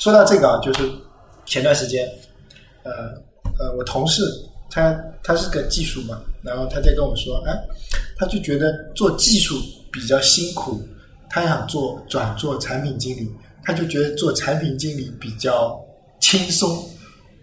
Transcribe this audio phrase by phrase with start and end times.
[0.00, 0.90] 说到这个啊，就是
[1.44, 2.08] 前段时间，
[2.84, 2.90] 呃
[3.58, 4.24] 呃，我同事
[4.70, 7.52] 他他是个技术嘛，然后他在跟我说，哎，
[8.16, 9.60] 他就觉得做技术
[9.92, 10.82] 比较辛苦，
[11.28, 13.30] 他想做转做产品经理，
[13.62, 15.78] 他就觉得做产品经理比较
[16.18, 16.82] 轻松，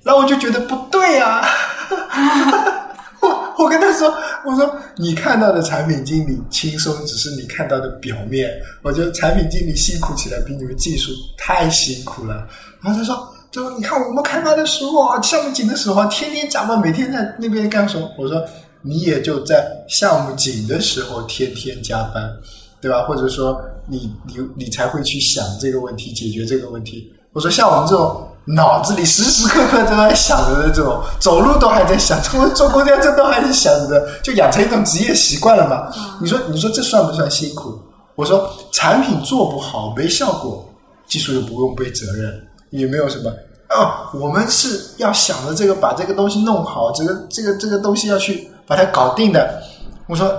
[0.02, 1.48] 然后我就觉得不对啊。
[3.22, 4.12] 我我跟他说，
[4.48, 8.50] 我说你看到的产品经理轻松，只是你看到的表面。
[8.82, 12.48] 我觉得产品经理辛苦起来比你们技术太辛苦了。
[12.82, 18.10] 然后他说，就你看我们开发的时候啊，项目紧的时候啊，天天加班，每天在那边干什么？
[18.18, 18.42] 我说
[18.82, 22.32] 你也就在项目紧的时候天天加班，
[22.80, 23.04] 对吧？
[23.04, 27.12] 或者说你你你才会去想这个问题，解决这个问题。
[27.34, 28.26] 我说像我们这种。
[28.48, 35.92] 脑子里时时刻刻都在想着的这种，走路都还在想，坐坐公交车都还在想着，就养成一种职业习惯了嘛。
[36.22, 37.78] 你说，你说这算不算辛苦？
[38.16, 40.66] 我说，产品做不好没效果，
[41.08, 43.30] 技术又不用背责任，也没有什么。
[43.70, 49.62] 哦，我们是要想着这个，把这个东西弄好，这个这个这个东西要去把它搞定的。
[50.08, 50.34] 我说，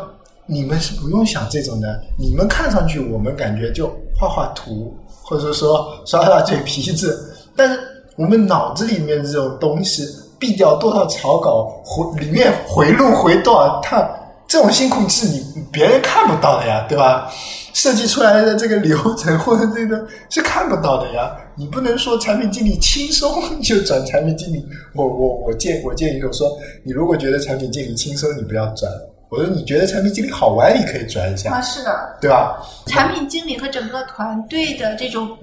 [0.47, 3.87] 你们是不用想这种的，你们看上去我们感觉就
[4.19, 7.79] 画画图，或者说刷刷嘴皮子，但是。
[8.19, 10.05] 我们脑子里面这种东西，
[10.41, 14.05] 避掉多少草稿，回里面回路回多少趟，
[14.49, 17.33] 这种辛苦是你别人看不到的呀，对吧？
[17.73, 21.31] 设计出来的这个流程或者这个是看不到的呀。
[21.55, 24.67] 你不能说产品经理轻松就转产品经理。
[24.97, 28.91] 我我我建我建议就说，你如果觉得产品经理轻松，你不要转。
[29.29, 31.53] 我说你觉得产品经理好玩，你可以转一下。
[31.53, 32.61] 啊，是的，对吧？
[32.87, 35.39] 产品经理和整个团队的这种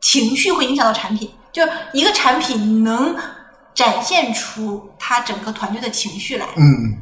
[0.00, 1.28] 情绪会影响到产品。
[1.52, 1.62] 就
[1.92, 3.16] 一个产品能
[3.74, 6.46] 展现出他整个团队的情绪来。
[6.56, 6.98] 嗯，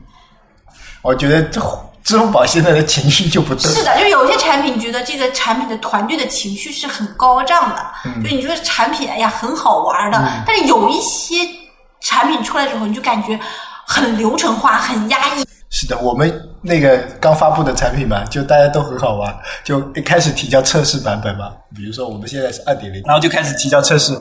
[1.03, 1.61] 我觉得这
[2.05, 3.73] 支付宝现在的情绪就不对。
[3.73, 7.87] 是的，就有些产品觉得这个产品的团队的情绪是很高涨的。
[8.05, 8.23] 嗯。
[8.23, 11.37] 就你说产品哎呀很好玩的，但是有一些
[12.01, 13.39] 产品出来之后，你就感觉
[13.87, 15.45] 很流程化、很压抑。
[15.71, 21.53] 是的，我们那个刚发布的产品嘛，就大家都很好玩，就一开始提交测试版本嘛。
[21.77, 24.15] 比如说我们现在是二点零，然后就开始提交测试，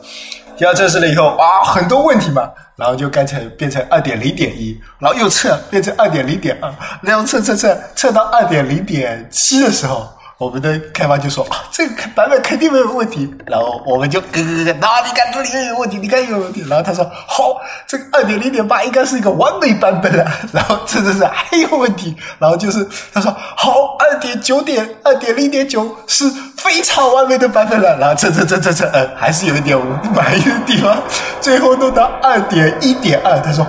[0.57, 10.07] 提交测试了以后，哇，很多问题嘛，然后就干脆变成二点零点一，然后又测变成二点零点二，然后测测测测到二点零点七的时候。
[10.37, 31.01] 我们的开发就说啊，这个版本肯定没有问题，然后我们就咯咯咯，那你看这里也有问题，你看有问题，然后他说好，这个二点零点八应该是一个完美版本了， 然后这这是还有问题，然后就是他说好，二点九点二点零点九是非常完美的版本了，然后这这这这这呃还是有一点我们不满意的地方，
[31.41, 33.65] 最后弄到二点一点二，他说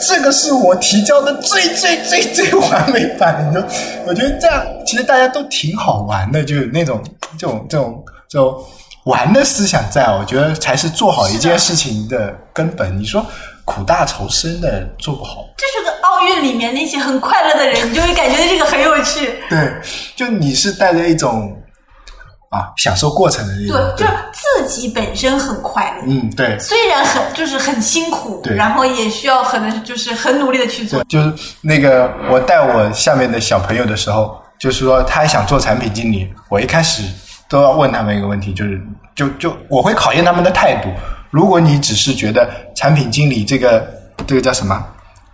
[0.00, 3.64] 这个是我提交的最最最最完美版，你说
[4.04, 6.07] 我觉得这样其实大家都挺好。
[6.08, 7.04] 玩的就是那种
[7.38, 8.64] 这种这种这种
[9.04, 12.98] 玩的思想，在我觉得才是做好一件事情的根本。
[12.98, 13.24] 你说
[13.66, 19.38] 苦大仇深的做不好，这是个奥运里面那些很快乐的人，你就会感觉这个很有趣。
[19.50, 19.70] 对，
[20.16, 21.54] 就你是带着一种
[22.48, 26.04] 啊享受过程的那种，对，就是自己本身很快乐。
[26.06, 31.04] 嗯，对，虽然很就是很辛苦，对，然后也需要很就是很努力的去做。
[31.04, 34.34] 就是那个我带我下面的小朋友的时候。
[34.58, 37.02] 就是说，他想做产品经理，我一开始
[37.48, 38.80] 都要问他们一个问题，就是
[39.14, 40.90] 就就我会考验他们的态度。
[41.30, 43.88] 如果你只是觉得产品经理这个
[44.26, 44.84] 这个叫什么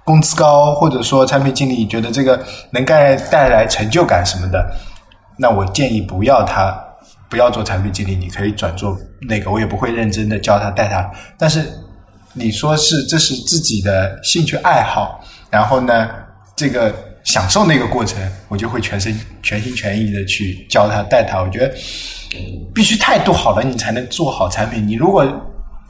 [0.05, 2.39] 工资高，或者说产品经理觉得这个
[2.71, 4.77] 能带带来成就感什么的，
[5.39, 6.79] 那我建议不要他
[7.31, 8.95] 不要做产品经理，你可以转做
[9.27, 11.11] 那个，我也不会认真的教他带他。
[11.39, 11.73] 但是
[12.35, 16.11] 你说是这是自己的兴趣爱好，然后呢
[16.55, 16.95] 这个。
[17.25, 21.41] 享受那个过程，我就会全身全心全意的去教他带他。
[21.43, 21.75] 我觉得
[22.75, 24.87] 必须态度好了，你才能做好产品。
[24.87, 25.27] 你如果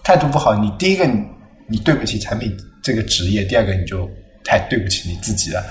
[0.02, 1.24] 态度不好，你第一个你
[1.68, 4.08] 你对不起产品这个职业，第二个你就
[4.44, 5.62] 太对不起你自己了。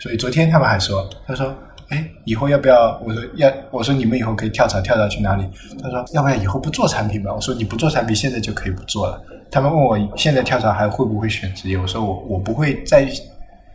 [0.00, 1.54] 所以昨天他们还说，他说
[1.90, 5.44] ：“哎，以后要不要？”我说：“要。”我说：“你们以后可以跳槽，跳槽去哪里？”
[5.80, 11.78] 他说：“要不要以后不做产品吧？”我说：“你不做产品，现在就可以不做了。”他们问我现在跳槽还会不会选职业？
[11.78, 13.08] 我说：“我我不会再。”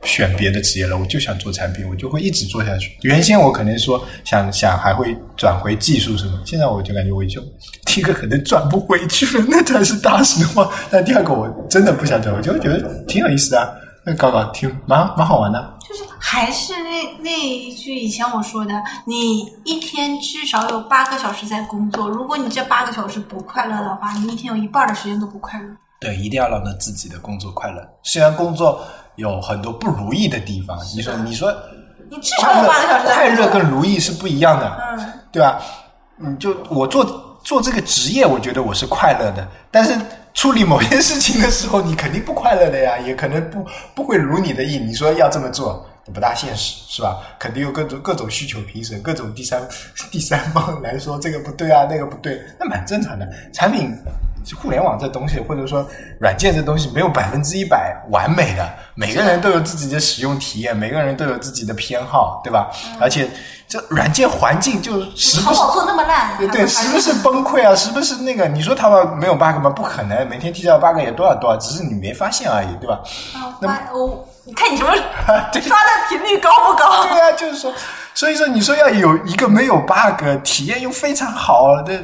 [0.03, 2.97] 选别的职业了，我就想做产品，我就会一直做下去。
[3.01, 7.41] 原先我可能说想想还会转回技术什么，现在我就感觉我就
[7.85, 10.71] 第一个可能转不回去了，那才是大实话。
[10.89, 15.77] 但第二个我真的不想转，我就觉得挺有意思的，那搞搞挺蛮蛮好玩的。
[15.87, 18.73] 就是还是那那一句以前我说的，
[19.05, 25.67] 你一天至少有八个小时在工作，如果你这八个小时不快乐的话，你一天有一半的时间都不快乐。
[25.99, 27.85] 对，一定要让他自己的工作快乐。
[28.03, 28.81] 虽然工作
[29.15, 31.53] 有很多不如意的地方，你说，你说，
[32.09, 35.61] 你至少有八个小时快乐跟如意是不一样的，嗯，对吧？
[36.15, 39.93] 你，就我做做这个职业，我觉得我是快乐的，但是
[40.33, 44.77] 处理某件事情的时候，你肯定不快乐的呀，也可能不不会如你的意。
[44.77, 47.17] 你说要这么做，不大现实，是吧？
[47.37, 49.61] 肯定有各种各种需求评审，各种第三
[50.09, 53.29] 第三方来说这个不对啊，那个不对，那蛮正常的。
[53.51, 53.93] 产品。
[54.55, 55.85] 互联网这东西，或者说
[56.19, 58.69] 软件这东西，没有百分之一百完美的。
[58.95, 62.69] 每个人都有自己的使用体验，每个人都有自己的偏好，对吧？
[62.99, 63.29] 而且
[63.67, 68.47] 这软件环境就时不时做那么烂，对对，时不时崩溃啊，时不时那个。
[68.47, 69.69] 你说淘宝没有 bug 吗？
[69.69, 72.99] 不可能，每天提交 bug 也多少多少，只是你没发现而已，对吧？
[73.35, 74.91] 啊，发我你看你什么
[75.25, 77.05] 刷的频率高不高？
[77.05, 77.71] 对啊，就是说，
[78.13, 82.03] 所以说你说要有一个没有 bug 体验又非常好的。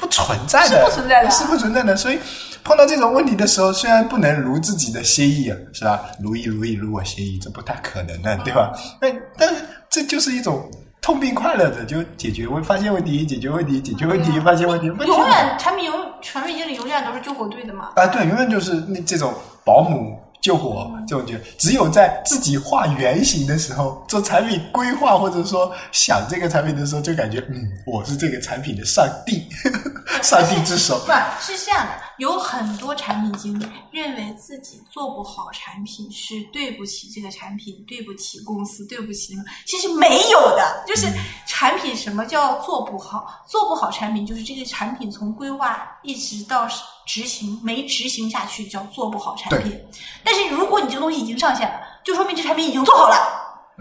[0.00, 1.94] 不存在的，是不存在的，是不存在的。
[1.94, 2.18] 所以
[2.64, 6.00] 碰到这种问题的时候，虽然不能如自己的心意，是吧？
[6.22, 8.72] 如意如意如我心意，这不太可能的，对吧？
[9.00, 10.70] 那但是这就是一种
[11.02, 14.86] 痛并快乐的，就解决问发现问题，解决问题，解决问题，发现问题。
[14.86, 17.90] 永远产品永产品经理永远都是救火队的嘛？
[17.96, 20.18] 啊，对，永远就是那这种保姆。
[20.40, 29.48] 救火这种就只有在自己画原型的时候，做产品规划或者说想这个产品的时候，就感觉嗯，我是这个产品的上帝，
[30.22, 30.98] 上帝之手。
[31.06, 39.48] 不是这样的，有很多产品经理认为自己做不好产品是对不起这个产品，对不起公司，对不起那个。
[39.66, 41.06] 其实没有的，就是
[41.46, 43.44] 产品什么叫做不好？
[43.46, 46.66] 做不好产品就是这个产品从规划一直到。
[47.10, 49.76] 执行没执行下去叫做不好产品，
[50.22, 51.74] 但是如果你这个东西已经上线了，
[52.04, 53.16] 就说明这产品已经做好了。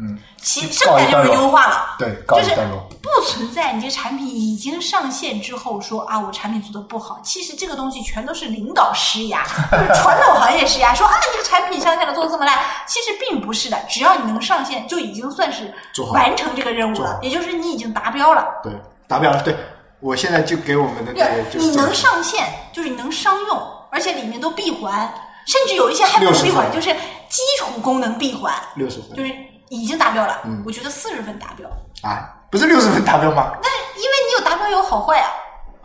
[0.01, 1.95] 嗯，其剩下就是优化了。
[1.99, 2.55] 对，就是
[3.03, 7.19] 不存在你这个产品已经上线之后说啊，我产品做的不好。
[7.21, 13.77] 其实这个东西全都是领导施压，就 是传统行业施压，说啊，你这个产品上线了做的这么烂，其实并不是的。
[13.87, 15.71] 只要你能上线，就已经算是
[16.13, 18.43] 完成这个任务了，也就是你已经达标了。
[18.63, 18.73] 对，
[19.07, 19.43] 达标了。
[19.43, 19.55] 对。
[19.99, 23.61] 我现在就给我们的那个，你能上线，就是你能商用，
[23.91, 25.11] 而且里面都闭环，
[25.45, 26.89] 甚至有一些还不闭环，就是
[27.27, 29.31] 基础功能闭环，六十分，就是
[29.69, 30.39] 已经达标了。
[30.45, 31.69] 嗯，我觉得四十分达标
[32.09, 33.51] 啊，不是六十分达标吗？
[33.61, 35.27] 那因为你有达标有好坏啊。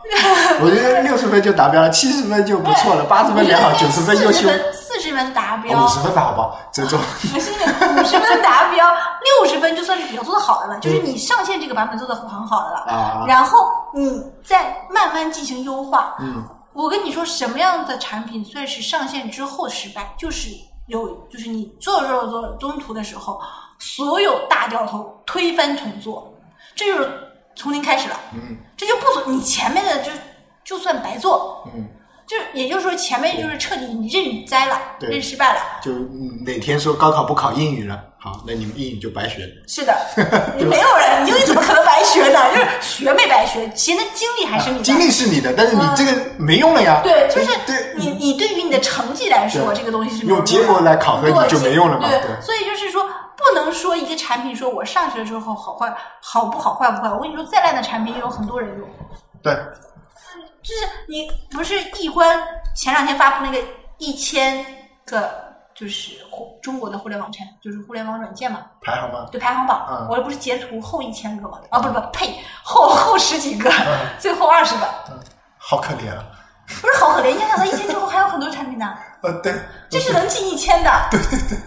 [0.61, 6.59] 我觉得六十分就达标了，七十分就不错了，八十分良好，九十分优秀，四十分达标，五十分吧，好不好？
[6.71, 6.99] 这种
[7.33, 13.25] 不是五十分达标，六十分就算是比较做的好的了，就是你上线这个版本做的很好的了啊。
[13.27, 16.15] 然后你再慢慢进行优化。
[16.19, 16.43] 嗯，
[16.73, 20.13] 我跟你说，什么样的产品算是上线之后失败？
[20.17, 20.49] 就是
[20.87, 23.41] 有，就是你做做做中途的时候，
[23.79, 26.31] 所有大掉头，推翻重做，
[26.75, 27.21] 这就是。
[27.57, 30.11] 从零开始了，嗯，这就不你前面的就
[30.65, 31.87] 就算白做，嗯，
[32.27, 35.59] 就也就是说前面就是彻底你认栽了，认失败了。
[35.81, 35.91] 就
[36.43, 39.47] 哪天说高考不考英语了，好，那你们英语就白学。
[39.67, 39.95] 是的，
[40.57, 42.39] 没有人英语怎么可能白学呢？
[42.53, 44.83] 就是学没白学，学的经历还是你的。
[44.83, 47.01] 经历是你的，但是你这个没用了呀。
[47.03, 47.49] 对，就是
[47.95, 52.09] 你你对于你的成绩来说，这个东西是用结果来考核你就没用了嘛？
[52.09, 53.07] 对，所以就是说。
[53.37, 58.87] 不能说一个产品说我上去了之后好坏好不好坏不坏，我跟你说再烂的产品也有很多人用。
[59.43, 59.53] 对，
[60.65, 62.41] 就是你不是易观
[62.75, 63.63] 前两天发布那个
[63.99, 64.65] 一千
[65.05, 65.31] 个
[65.75, 73.71] 就是互中国的互联网产就是互联网软件嘛排行榜对排行榜，我不是截图后一千个嘛啊不不呸后后十几个
[74.19, 74.87] 最后二十个，
[75.57, 76.25] 好可怜啊！
[76.81, 78.97] 不是好可怜，你想到一千之后还有很多产品呢。
[79.21, 79.53] 呃对，
[79.89, 80.91] 这是能进一千的。
[81.11, 81.57] 对对对。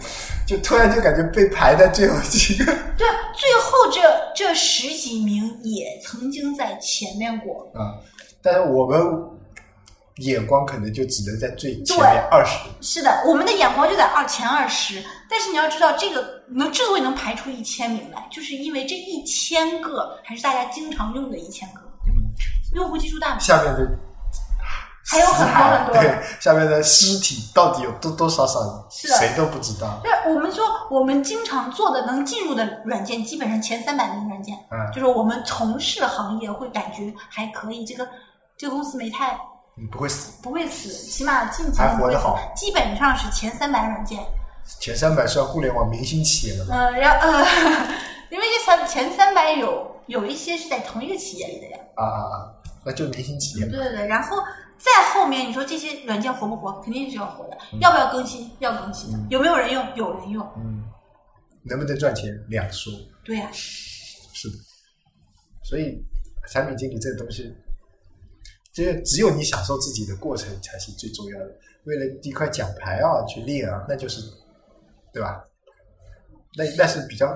[0.45, 2.65] 就突然就感觉被排在最后几个。
[2.65, 4.01] 对，最后这
[4.35, 7.71] 这十几名也曾经在前面过。
[7.75, 7.93] 啊，
[8.41, 8.99] 但是我们
[10.17, 12.57] 眼光可能就只能在最前面二十。
[12.81, 15.03] 是的，我们的眼光就在二前二十。
[15.29, 21.81] 但是你要知道，这个能之所以能排出一千名来，就是因为这一千个还是大家经常用的一千个，
[22.73, 23.37] 用户基数大。
[23.39, 23.89] 下面的。
[25.11, 29.99] 还有很多很多， 对下面的尸体到底有多多少少，谁都不知道。
[30.03, 37.83] 对，我们说我们经常做的能进入的软件，基本上前三百名软件，嗯，就是我们从事行业会感觉还可以。
[37.83, 38.07] 这个
[38.59, 39.39] 这个公司没太，
[39.89, 42.37] 不会死，不会死，起码近几年活得好。
[42.57, 44.19] 基本上是前三百软件，
[44.81, 46.65] 前三百算互联网明星企业了。
[46.69, 47.45] 嗯，然呃，
[48.29, 51.77] 因为这三前三百有有一些是在同一个企业里的呀。
[51.95, 52.51] 啊啊啊！
[52.85, 53.65] 那就明星企业。
[53.65, 54.37] 对对对，然后。
[54.81, 56.71] 再后面，你说这些软件活不活？
[56.79, 57.57] 肯定是要活的。
[57.81, 58.49] 要不要更新？
[58.59, 59.19] 要更新的。
[59.29, 59.85] 有没有人用？
[59.93, 60.41] 有人用。
[60.55, 60.85] 嗯。
[61.63, 62.33] 能不能赚钱？
[62.47, 62.93] 两说。
[63.25, 63.49] 对呀。
[63.51, 64.55] 是的。
[65.65, 66.01] 所以，
[66.49, 67.53] 产品经理这个东西，
[68.73, 71.45] 这只有你享受自己的过程才是最重要的。
[71.85, 74.21] 为了一块奖牌啊，去练啊，那就是，
[75.13, 75.41] 对吧？
[76.57, 77.27] 那那是比较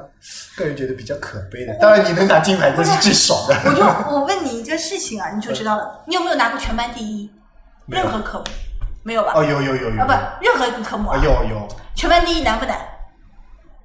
[0.58, 1.74] 个人觉得比较可悲的。
[1.80, 3.56] 当然，你能拿金牌这是最爽的。
[3.66, 3.84] 我就
[4.16, 6.04] 我问你一个事情啊，你就知道了。
[6.08, 7.32] 你有没有拿过全班第一？
[7.88, 8.46] 任何科目
[9.04, 9.34] 没有吧？
[9.36, 11.68] 哦，有有有有啊，不，任何一个科目啊，有有。
[11.96, 12.78] 全班第一难不难？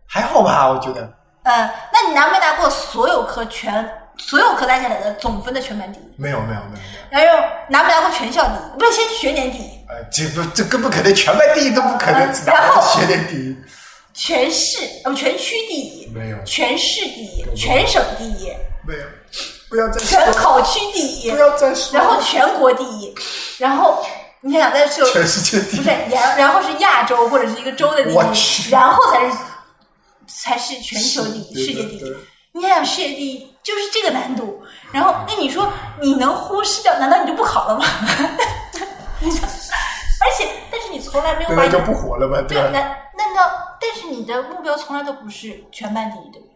[0.06, 1.02] 还好吧，我觉得。
[1.42, 3.88] 呃，那你拿没拿过所有科全
[4.18, 6.02] 所有科加起来的总分的全班第一？
[6.16, 6.84] 没有没有没有。
[7.10, 8.78] 然后拿没拿过全校第一？
[8.78, 9.70] 不是，先学年第一。
[9.88, 13.56] 呃，这不这更不可能，全班第一都不可能，然后学年第一。
[14.12, 16.06] 全市哦不全区第一？
[16.12, 16.36] 没有。
[16.44, 17.44] 全市第一？
[17.56, 18.52] 全省第一？
[18.86, 19.00] 没有。
[19.70, 21.98] 不要再全考区第一，不要再说。
[21.98, 23.14] 然后全国第一，
[23.58, 24.02] 然后
[24.40, 29.36] 你想想，在是全世界第一，不是，然然后是亚洲或者是一个州的第一，然后才是
[30.26, 32.16] 才是全球第一，世界第一。
[32.52, 34.62] 你想想，世界第一就是这个难度。
[34.90, 35.70] 然后那你说
[36.00, 36.98] 你能忽视掉？
[36.98, 37.84] 难道你就不考了吗？
[39.20, 42.40] 而且，但是你从来没有把就不活了吗？
[42.48, 43.76] 对，难难道？
[43.78, 46.46] 但是你的目标从来都不是全班第一，对不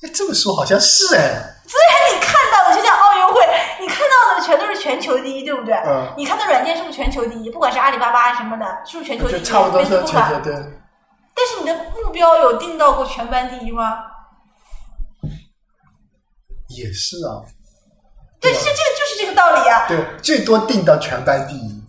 [0.00, 0.10] 对？
[0.12, 1.20] 这么说好像是哎，
[1.66, 3.46] 虽然你看到的就像奥运会，
[3.80, 5.74] 你看到的全都是全球第一，对不对？
[5.86, 6.12] 嗯。
[6.16, 7.50] 你看的软件是不是全球第一？
[7.50, 9.42] 不管是阿里巴巴什么的，是不是全球第一？
[9.42, 10.54] 差不多是全球对。
[11.34, 13.98] 但是你的目标有定到过全班第一吗？
[16.68, 17.42] 也是啊。
[18.40, 19.88] 对，这这个就是这个道理啊。
[19.88, 21.82] 对，最多定到全班第一。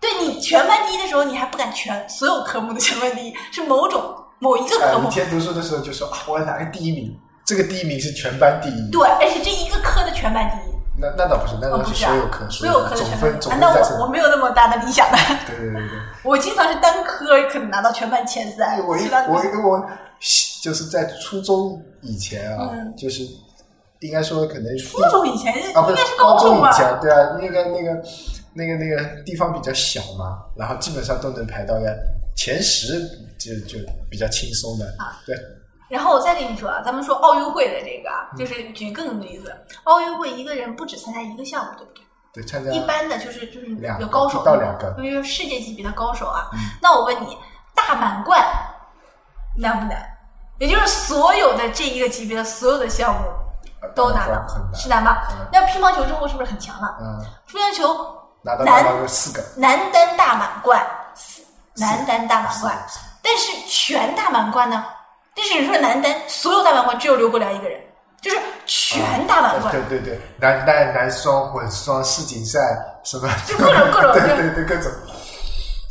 [0.00, 5.08] 对你全班第一的时候，你还不敢全所有科目的全班第一，是某种某一个科目。
[5.08, 7.18] 以前读书的时候就说啊，我要拿个第一名。
[7.44, 10.69] 这个第一名是全班第一，对，而且这一个科的全班第一。
[11.00, 15.16] 那那倒不是，那倒是所有科，所有科的总分总分那我我没有那么大的理想的。
[15.46, 15.98] 对对对对。
[16.22, 18.78] 我经常是单科可能拿到全班前三。
[18.80, 19.90] 我我我
[20.62, 23.22] 就是在初中以前啊，就是
[24.00, 28.02] 应该说可能初中以前啊，不是高中以前，对啊，那个那个
[28.52, 31.96] 那个那个地方比较小嘛，然后基本上都能排到个
[32.36, 33.00] 前十，
[33.38, 33.78] 就就
[34.10, 35.34] 比较轻松的啊，对。
[35.90, 39.54] 然后我再跟你说啊，咱们说奥运会的这个，就是举更多例子。
[39.84, 42.04] 奥运会一个人不只参加一个项目，对不对？
[42.32, 43.66] 对，参加一般的就是就是
[43.98, 46.48] 有高手到两个，因为世界级别的高手啊。
[46.80, 47.36] 那我问你，
[47.74, 48.40] 大满贯
[49.58, 50.00] 难不难？
[50.58, 53.22] 也就是所有的这一个级别的所有的项目
[53.94, 55.26] 都拿到，是难吧？
[55.52, 56.98] 那乒乓球中国是不是很强了？
[57.00, 57.92] 嗯，乒乓球
[58.42, 60.86] 拿到男四个，男单大满贯，
[61.74, 62.78] 男单大满贯，
[63.20, 64.84] 但是全大满贯呢？
[65.34, 67.80] 但是你说男单所有大满贯只有刘国梁一个人，
[68.20, 69.72] 就是全大满贯。
[69.72, 72.58] 对对对，男单、男双、混双、世锦赛
[73.04, 74.90] 什么，就各种各种， 对对对各种。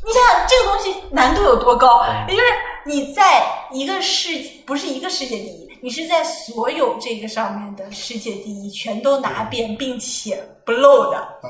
[0.05, 2.03] 你想想这个东西难度有多高？
[2.27, 2.47] 也就是
[2.85, 4.29] 你在一个世
[4.65, 11.17] 不是一个世界第一，你是在所有这个上面的世界第一全都拿遍，并且不漏的。
[11.17, 11.47] 啊，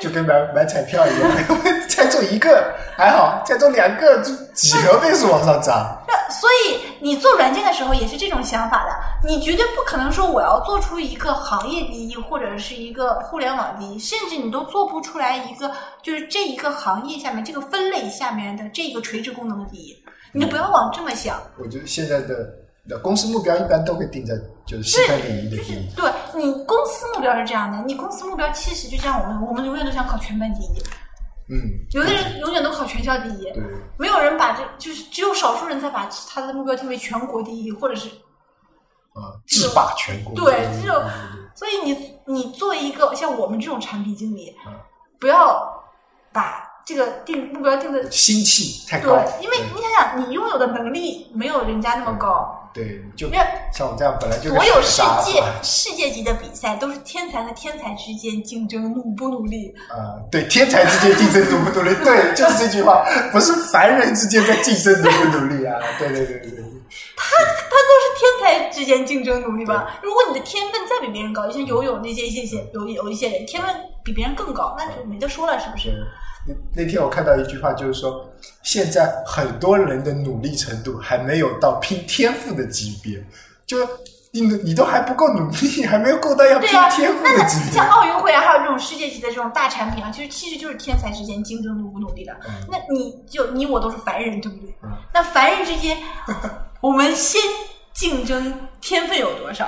[0.00, 1.30] 就跟买买彩票一样，
[1.88, 6.00] 猜中一个还好，猜中两个就几何倍数往上涨。
[6.06, 15.70] 那所以你做软件的时候也是这种想法的，你绝对不可能说我要做出一个行业第一或者是一个互联网第一，甚至你都做不出来一个
[16.02, 19.96] 就是这一个行业下面这个分类下面的这个垂直功能的第一，
[20.32, 21.42] 你就不要往这么想。
[21.58, 22.48] 我觉得现在的
[23.02, 24.34] 公司目标一般都会定在
[24.66, 25.88] 就是细分领域的第一。
[25.96, 30.82] 对你公司目标是这样的，你公司目标其实就像我们，我们永远都想考全班第一。
[31.46, 31.60] 嗯，
[31.92, 33.52] 有的人永远都考全校第一，
[33.98, 38.08] 没有人把这就是只有少数人才把他的目标定为全国第一，或者是
[39.12, 40.34] 啊制霸全国。
[40.34, 41.02] 对，这种，
[41.54, 44.56] 所以你你作为一个像我们这种产品经理，
[45.20, 45.84] 不要
[46.32, 49.16] 把这个定目标定的心气太高。
[49.16, 52.60] 对，因为你想想，你拥有的能力没有人家那么高。
[52.74, 53.30] 对，就
[53.72, 59.72] 像我这样本来就所有世界世界级的比赛都是天才和天才之间竞争，努不努力？
[59.88, 61.94] 啊，对，天才之间竞争努不努力？
[62.04, 65.78] 对，就是这句话，不是凡人之间在竞争努不努力啊？
[66.00, 66.64] 对对对对对。
[67.16, 69.98] 他他都是天才之间竞争努力吧？
[70.02, 73.72] 如果你的天分再比别人高，就像游泳那些一些有有一些人天分
[74.04, 75.90] 比别人更高，那就没得说了，是不是？
[75.90, 76.33] 那
[76.74, 78.30] 那天我看到一句话，就是说，
[78.62, 83.24] 现在很多人的努力程度还没有到拼天赋的级别，
[83.66, 83.78] 就
[84.30, 87.72] 你你都还不够努力，还没有够到要拼天赋的级别。
[87.72, 92.36] 像奥运会啊，还有这种世界级的这种大产品啊，其实其实就是天才之间竞争努不努力的。
[92.68, 94.74] 那你就你我都是凡人，对不对？
[95.12, 95.96] 那凡人之间，
[96.82, 97.40] 我们先
[97.94, 99.66] 竞争天分有多少？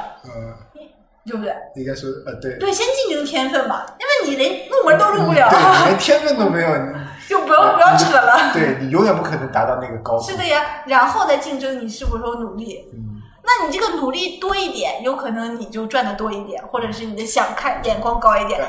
[1.26, 1.52] 对不对？
[1.74, 6.68] 应该说，呃，对，对，先竞争天分吧，因为你连入门都入不了，对，连天分都没有，
[7.28, 8.52] 就不要不要扯了。
[8.52, 10.30] 对你永远不可能达到那个高度。
[10.30, 12.88] 是的呀，然后再竞争你是否有努力。
[12.92, 18.60] 嗯，那你这个努力多一点，有可能你就赚的多一点，或者是你的想看眼光高一点。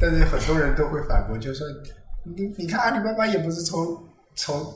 [0.00, 1.66] 但是很多人都会反驳，就说
[2.24, 3.98] 你你看阿里巴巴也不是从
[4.34, 4.72] 从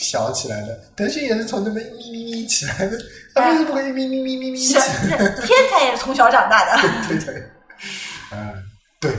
[0.00, 2.98] 小起来的，腾讯也是从那边咪咪咪起来的，
[3.34, 5.16] 它为什么会咪咪咪咪咪起是来？
[5.46, 6.88] 天才也是从小长大的。
[7.06, 7.34] 对对，
[8.32, 8.64] 嗯，
[8.98, 9.12] 对，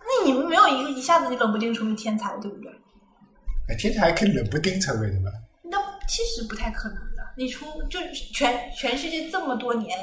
[0.00, 2.70] 那你们没有一个一下子就冷不丁成为天才，对不对？
[3.68, 5.30] 哎，天才还可以冷不丁成为的嘛？
[5.62, 7.22] 那其实不太可能的。
[7.36, 9.98] 你出就是全全世界这么多年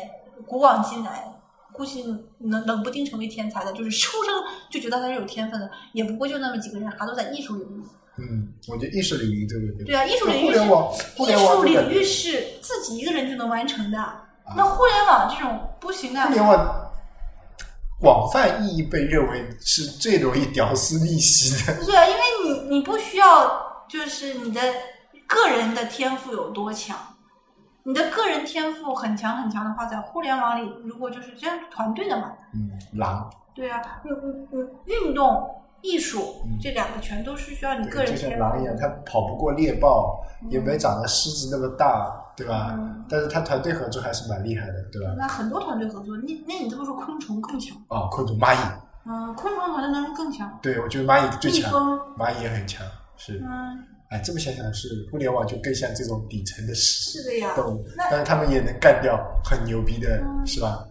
[0.47, 1.23] 古往今来，
[1.71, 2.03] 估计
[2.39, 4.33] 能冷不丁成为天才的，就是出生
[4.71, 7.83] 就觉得他是有天分的，也不过就那么几个人，还都在艺术领域。
[8.19, 10.59] 嗯，我觉得艺术领域这个对啊，艺术领域是
[11.15, 13.97] 互联网，艺术领域是自己一个人就能完成的。
[14.55, 16.91] 那互联网这种不行啊互，联网
[18.01, 21.85] 广泛意义被认为是最容易屌丝逆袭的。
[21.85, 24.61] 对啊，因为你你不需要就是你的
[25.27, 26.97] 个人的天赋有多强，
[27.83, 35.47] 你的个人天赋很强很强的话，在互联网里如果就是这样团队的嘛，嗯，狼，对啊，你你你运动、
[35.81, 38.81] 艺术这两个全都是需要你个人就像天狼一样，赋。
[38.81, 42.75] 它跑不过猎豹，也没长得狮子那么大，对吧？
[42.77, 45.13] 嗯但是它团队合作还是蛮厉害的，对吧？
[45.17, 48.59] 那很多团队合作，那那你这么说，昆虫更强，哦，昆虫蚂蚁，
[49.05, 51.71] 嗯，昆虫团队能力更强，对我觉得蚂蚁最强，
[52.17, 52.85] 蚂蚁也很强，
[53.17, 53.39] 是。
[53.39, 57.53] 嗯，哎，这么想想是互联网就更像这种底层的是的呀。
[57.55, 60.85] 动物，但是他们也能干掉很牛逼的，嗯是吧？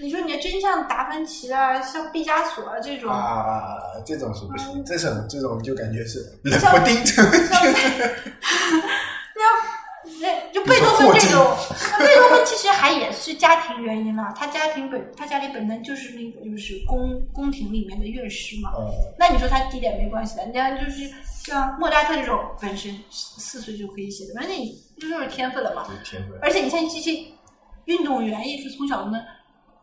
[0.00, 7.24] 你说你的真像达芬奇啊，像毕加索啊这种，啊，这种是不行，嗯这种这种就感觉是冷不丁成
[9.36, 9.42] 那
[10.20, 11.56] 那就贝多芬这种，
[11.92, 14.32] 那贝多芬其实还也是家庭原因啦。
[14.36, 18.70] 他家庭本他家里本身就是那个就是宫宫廷里面的乐师嘛。
[18.76, 21.10] 呃，那你说他低点没关系的，人家就是
[21.44, 25.84] 像莫扎特这种本身四岁就可以写的，那你这就是天分了嘛。
[25.88, 27.12] 有天分而且你像这些
[27.86, 29.20] 运动员也是从小能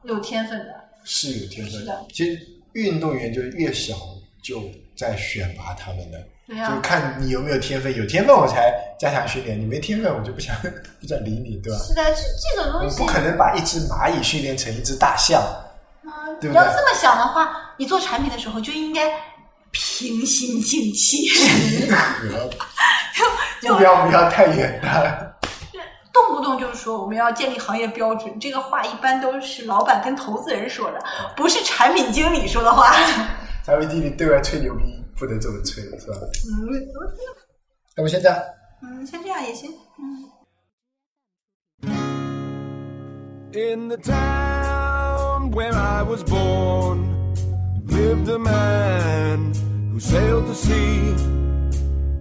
[0.04, 2.06] 有天分的，是有天分的。
[2.14, 2.40] 其实
[2.74, 3.96] 运动员就是越小
[4.42, 4.64] 就
[4.96, 10.56] 在选拔他们的，对呀、就看你有没有天分，有天分我才加强训练，你没天分我就不想
[11.00, 11.80] 不想理你，对吧？
[11.80, 12.22] 是的，这
[12.56, 13.00] 这种东西。
[13.02, 15.42] 我不可能把一只蚂蚁训练成一只大象，
[16.04, 16.52] 啊，对对？
[16.52, 19.10] 你要这么想的话，你做产品的时候就应该
[19.72, 21.30] 平心静气，
[21.92, 22.50] 和
[23.62, 25.23] 目标不要太远大。
[26.14, 31.04] 动不动就是说我们要建立行业标准，这个话一般都是老板跟投资人说的，
[31.36, 32.94] 不是产品经理说的话。
[33.66, 34.84] 产品经理对外吹牛逼
[35.18, 36.18] 不能这么吹，是吧？
[36.46, 36.70] 嗯
[37.96, 38.44] 那么现在
[38.84, 39.72] 嗯，先这样也行。
[39.98, 40.30] 嗯
[43.56, 47.08] In the town where I was born
[47.86, 49.54] lived a man
[49.92, 51.14] who sailed the sea,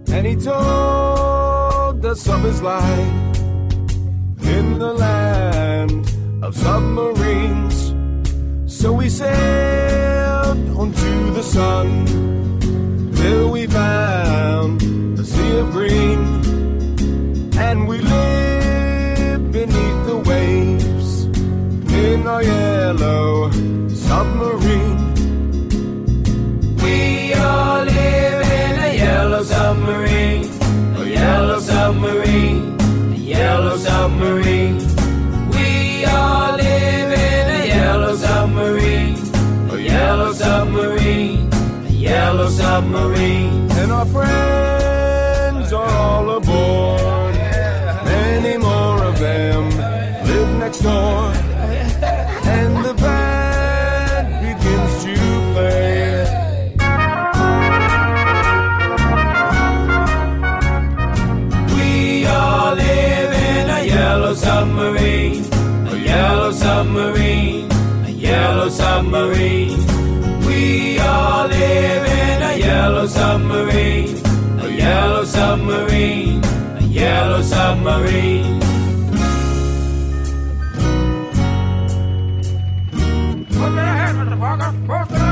[0.07, 3.42] and he told us of his life
[4.57, 6.03] in the land
[6.43, 7.77] of submarines.
[8.65, 11.87] So we sailed onto the sun
[13.15, 14.81] till we found
[15.19, 16.19] a sea of green
[17.57, 18.32] and we live
[42.73, 43.69] submarine.
[43.81, 47.35] And our friends are all aboard.
[48.03, 49.69] Many more of them
[50.27, 51.32] live next door.
[73.03, 74.17] Yellow submarine,
[74.61, 78.59] a yellow submarine, a yellow submarine.
[83.49, 85.22] Put your hands the walker.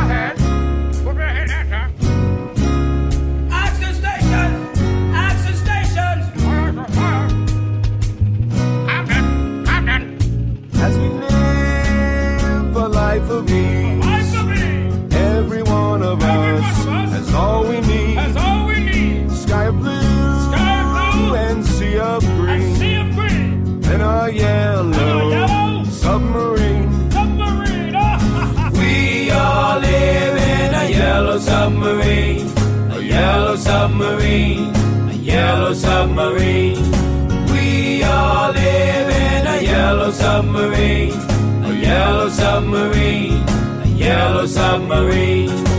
[40.41, 41.13] Submarine,
[41.65, 43.47] a yellow submarine,
[43.83, 45.70] a yellow submarine.